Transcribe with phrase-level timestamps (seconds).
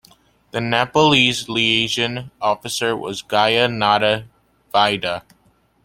[0.49, 4.27] The Nepalese liaison officer was Gaya Nanda
[4.73, 5.21] Vaidya.